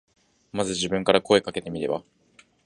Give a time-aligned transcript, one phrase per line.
[0.51, 2.03] まず自分から声かけてみれば。